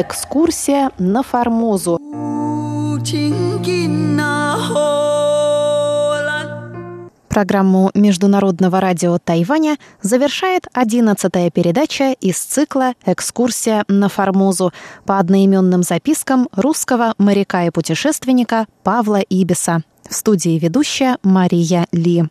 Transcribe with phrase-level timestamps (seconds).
[0.00, 1.98] Экскурсия на Формозу.
[7.28, 14.72] Программу Международного радио Тайваня завершает одиннадцатая передача из цикла «Экскурсия на Формозу»
[15.04, 19.82] по одноименным запискам русского моряка и путешественника Павла Ибиса.
[20.08, 22.28] В студии ведущая Мария Ли.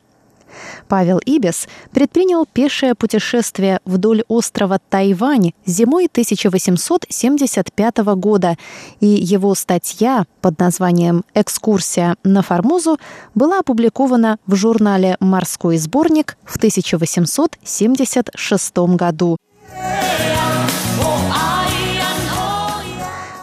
[0.87, 8.57] Павел Ибис предпринял пешее путешествие вдоль острова Тайвань зимой 1875 года,
[8.99, 12.99] и его статья под названием «Экскурсия на Формозу»
[13.35, 19.37] была опубликована в журнале «Морской сборник» в 1876 году.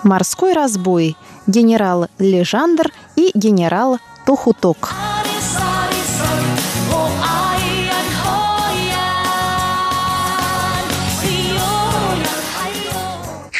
[0.02, 4.92] «Морской разбой», генерал Лежандр и генерал Тохуток.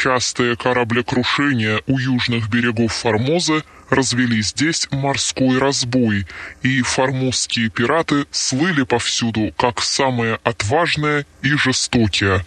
[0.04, 6.26] Частые кораблекрушения у южных берегов Формозы развели здесь морской разбой,
[6.62, 12.44] и формозские пираты слыли повсюду как самые отважные и жестокие.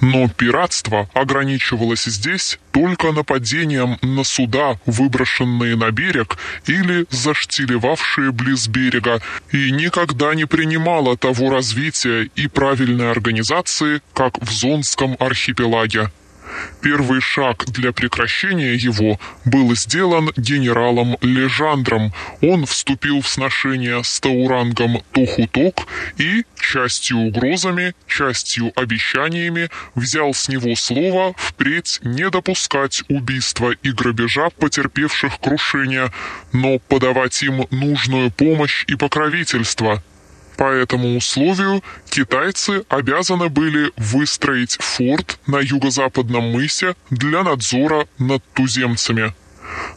[0.00, 9.22] Но пиратство ограничивалось здесь только нападением на суда, выброшенные на берег или заштилевавшие близ берега,
[9.52, 16.10] и никогда не принимало того развития и правильной организации, как в Зонском архипелаге.
[16.82, 22.12] Первый шаг для прекращения его был сделан генералом Лежандром.
[22.40, 25.86] Он вступил в сношение с Таурангом Тухуток
[26.18, 34.50] и, частью угрозами, частью обещаниями, взял с него слово впредь не допускать убийства и грабежа
[34.50, 36.12] потерпевших крушения,
[36.52, 40.02] но подавать им нужную помощь и покровительство–
[40.60, 49.32] по этому условию китайцы обязаны были выстроить форт на юго-западном мысе для надзора над туземцами.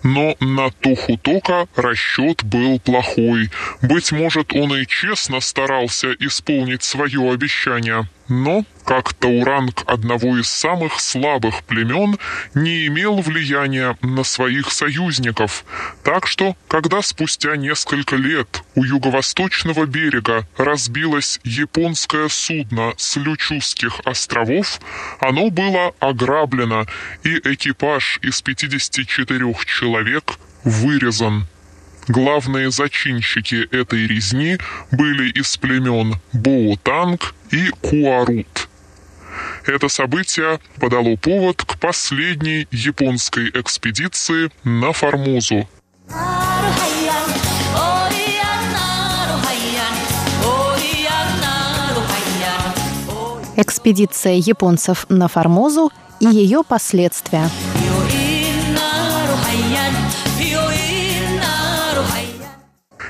[0.03, 3.49] Но на Тухутока расчет был плохой.
[3.81, 10.99] Быть может, он и честно старался исполнить свое обещание– но, как Тауранг одного из самых
[10.99, 12.17] слабых племен,
[12.53, 15.65] не имел влияния на своих союзников.
[16.03, 24.79] Так что, когда спустя несколько лет у юго-восточного берега разбилось японское судно с Лючуских островов,
[25.19, 26.85] оно было ограблено,
[27.23, 31.47] и экипаж из 54 человек вырезан.
[32.07, 34.57] Главные зачинщики этой резни
[34.91, 38.67] были из племен Боутанг и Куарут.
[39.65, 45.67] Это событие подало повод к последней японской экспедиции на Формозу.
[53.55, 57.49] Экспедиция японцев на Формозу и ее последствия.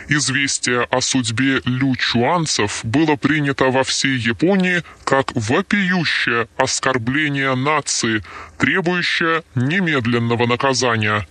[0.10, 8.24] Известие о судьбе лючуанцев было принято во всей Японии как вопиющее оскорбление нации,
[8.58, 11.28] требующее немедленного наказания.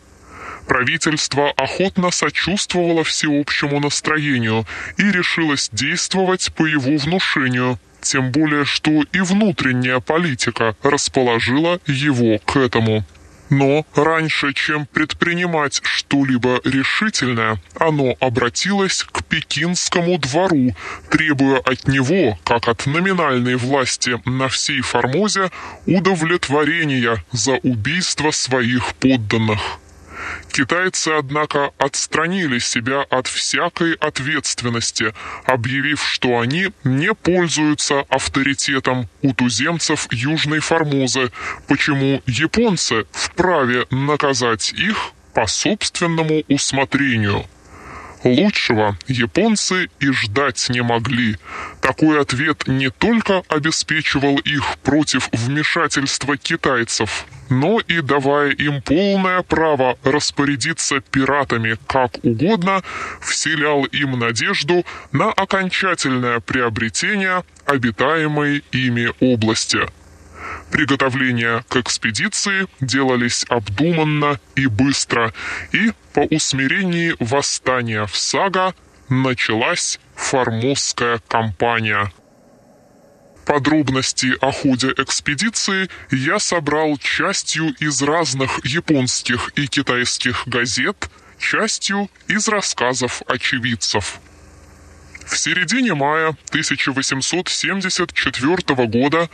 [0.67, 4.65] Правительство охотно сочувствовало всеобщему настроению
[4.97, 12.57] и решилось действовать по его внушению, тем более что и внутренняя политика расположила его к
[12.57, 13.05] этому.
[13.53, 20.75] Но раньше, чем предпринимать что-либо решительное, оно обратилось к пекинскому двору,
[21.11, 25.51] требуя от него, как от номинальной власти на всей Формозе,
[25.85, 29.61] удовлетворения за убийство своих подданных.
[30.51, 40.07] Китайцы, однако, отстранили себя от всякой ответственности, объявив, что они не пользуются авторитетом у туземцев
[40.11, 41.33] Южной Формозы,
[41.69, 47.47] почему японцы вправе наказать их по собственному усмотрению.
[48.25, 51.37] Лучшего японцы и ждать не могли.
[51.81, 59.99] Такой ответ не только обеспечивал их против вмешательства китайцев, но и давая им полное право
[60.05, 62.83] распорядиться пиратами как угодно,
[63.21, 69.81] вселял им надежду на окончательное приобретение обитаемой ими области.
[70.71, 75.33] Приготовления к экспедиции делались обдуманно и быстро,
[75.73, 78.75] и по усмирении восстания в Сага
[79.09, 82.13] началась Формозская кампания.
[83.45, 92.49] Подробности о ходе экспедиции я собрал частью из разных японских и китайских газет, частью из
[92.49, 94.21] рассказов очевидцев.
[95.27, 99.29] В середине мая 1874 года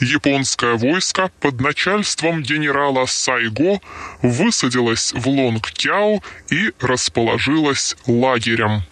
[0.00, 3.80] японское войско под начальством генерала Сайго
[4.22, 8.82] высадилось в Лонг-Кяо и расположилось лагерем.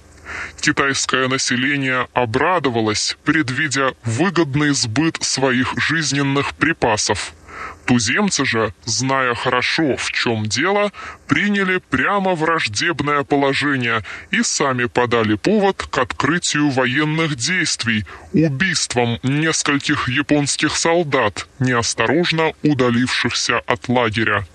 [0.61, 7.33] Китайское население обрадовалось, предвидя выгодный сбыт своих жизненных припасов–
[7.87, 10.93] Туземцы же, зная хорошо, в чем дело,
[11.27, 20.77] приняли прямо враждебное положение и сами подали повод к открытию военных действий, убийством нескольких японских
[20.77, 24.47] солдат, неосторожно удалившихся от лагеря.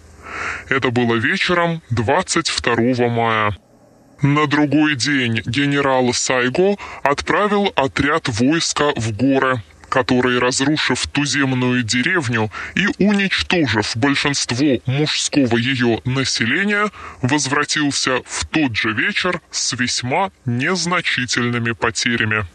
[0.69, 3.55] Это было вечером 22 мая.
[4.21, 9.61] На другой день генерал Сайго отправил отряд войска в горы,
[9.95, 19.39] который, разрушив туземную деревню и уничтожив большинство мужского ее населения, возвратился в тот же вечер
[19.51, 22.45] с весьма незначительными потерями.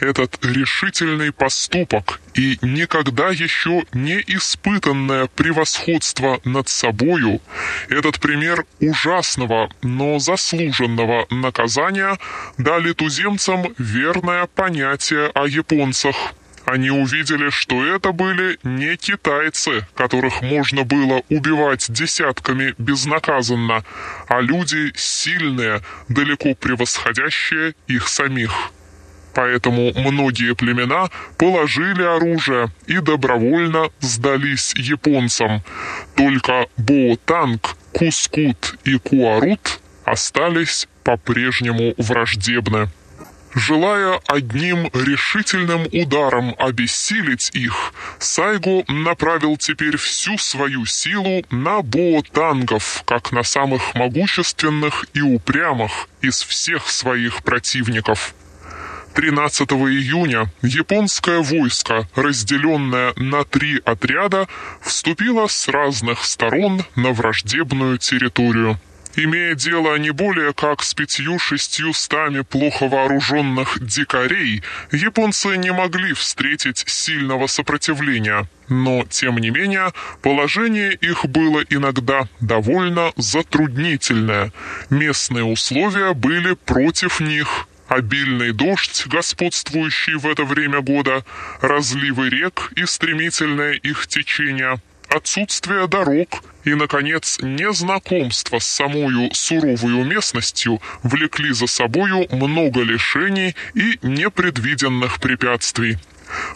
[0.00, 7.40] Этот решительный поступок и никогда еще не испытанное превосходство над собою,
[7.88, 12.18] этот пример ужасного, но заслуженного наказания
[12.58, 16.16] дали туземцам верное понятие о японцах–
[16.66, 23.84] они увидели, что это были не китайцы, которых можно было убивать десятками безнаказанно,
[24.28, 28.52] а люди сильные, далеко превосходящие их самих.
[29.34, 35.62] Поэтому многие племена положили оружие и добровольно сдались японцам.
[36.14, 42.88] Только Боотанг, Кускут и Куарут остались по-прежнему враждебны.
[43.54, 53.30] Желая одним решительным ударом обессилить их, Сайго направил теперь всю свою силу на боотангов, как
[53.30, 58.34] на самых могущественных и упрямых из всех своих противников.
[59.14, 64.48] 13 июня японское войско, разделенное на три отряда,
[64.80, 68.80] вступило с разных сторон на враждебную территорию
[69.16, 74.62] имея дело не более как с пятью-шестью стами плохо вооруженных дикарей,
[74.92, 78.48] японцы не могли встретить сильного сопротивления.
[78.68, 84.52] Но, тем не менее, положение их было иногда довольно затруднительное.
[84.90, 91.24] Местные условия были против них, обильный дождь, господствующий в это время года,
[91.60, 94.76] разливы рек и стремительное их течение–
[95.14, 103.98] отсутствие дорог и, наконец, незнакомство с самою суровой местностью влекли за собою много лишений и
[104.02, 105.98] непредвиденных препятствий.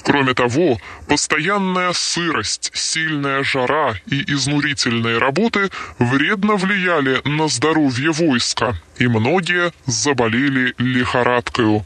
[0.03, 9.07] Кроме того, постоянная сырость, сильная жара и изнурительные работы вредно влияли на здоровье войска, и
[9.07, 11.85] многие заболели лихорадкою.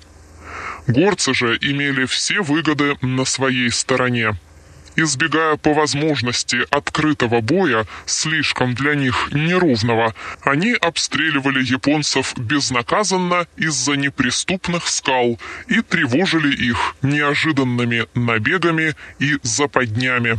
[0.86, 4.36] Горцы же имели все выгоды на своей стороне
[4.96, 14.88] избегая по возможности открытого боя, слишком для них неровного, они обстреливали японцев безнаказанно из-за неприступных
[14.88, 20.38] скал и тревожили их неожиданными набегами и западнями.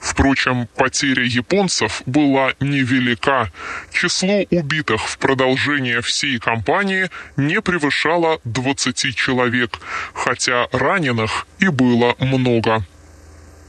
[0.00, 3.50] Впрочем, потеря японцев была невелика.
[3.92, 9.80] Число убитых в продолжение всей кампании не превышало 20 человек,
[10.14, 12.84] хотя раненых и было много.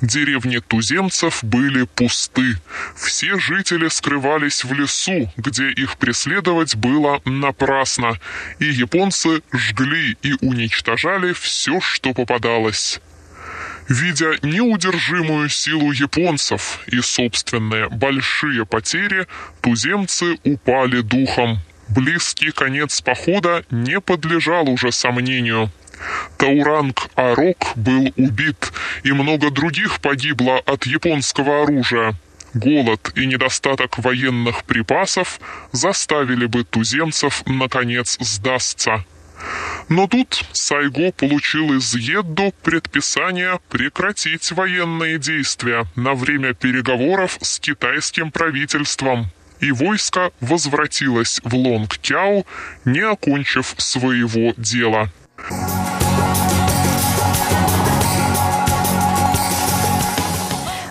[0.02, 2.58] Деревни туземцев были пусты.
[2.96, 8.20] Все жители скрывались в лесу, где их преследовать было напрасно,
[8.60, 13.00] и японцы жгли и уничтожали все, что попадалось.
[13.90, 19.26] Видя неудержимую силу японцев и собственные большие потери,
[19.62, 21.60] туземцы упали духом.
[21.88, 25.72] Близкий конец похода не подлежал уже сомнению–
[26.38, 28.72] Тауранг Арок был убит,
[29.04, 32.16] и много других погибло от японского оружия.
[32.54, 35.40] Голод и недостаток военных припасов
[35.72, 39.06] заставили бы туземцев наконец сдастся.
[39.90, 48.32] Но тут Сайго получил из Едду предписание прекратить военные действия на время переговоров с китайским
[48.32, 49.28] правительством,
[49.60, 52.46] и войско возвратилось в Лонг-Кяо,
[52.86, 55.12] не окончив своего дела.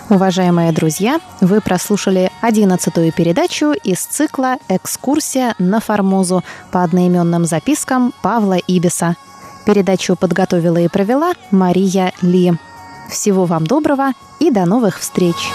[0.09, 8.55] Уважаемые друзья, вы прослушали одиннадцатую передачу из цикла «Экскурсия на Формозу» по одноименным запискам Павла
[8.55, 9.17] Ибиса.
[9.65, 12.53] Передачу подготовила и провела Мария Ли.
[13.09, 15.51] Всего вам доброго и до новых встреч!